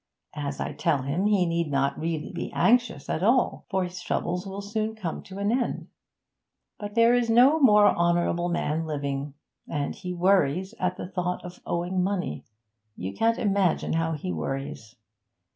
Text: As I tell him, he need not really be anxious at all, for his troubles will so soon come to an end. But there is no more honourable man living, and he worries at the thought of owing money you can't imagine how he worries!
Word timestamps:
As 0.33 0.59
I 0.59 0.73
tell 0.73 1.03
him, 1.03 1.27
he 1.27 1.45
need 1.45 1.69
not 1.69 1.99
really 1.99 2.31
be 2.31 2.51
anxious 2.53 3.07
at 3.07 3.21
all, 3.21 3.67
for 3.69 3.83
his 3.83 4.01
troubles 4.01 4.47
will 4.47 4.59
so 4.59 4.69
soon 4.71 4.95
come 4.95 5.21
to 5.21 5.37
an 5.37 5.51
end. 5.51 5.89
But 6.79 6.95
there 6.95 7.13
is 7.13 7.29
no 7.29 7.59
more 7.59 7.85
honourable 7.85 8.49
man 8.49 8.87
living, 8.87 9.35
and 9.67 9.93
he 9.93 10.11
worries 10.11 10.73
at 10.79 10.97
the 10.97 11.07
thought 11.07 11.45
of 11.45 11.61
owing 11.67 12.01
money 12.03 12.45
you 12.97 13.13
can't 13.13 13.37
imagine 13.37 13.93
how 13.93 14.13
he 14.13 14.31
worries! 14.31 14.95